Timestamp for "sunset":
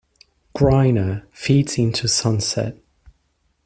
2.07-2.75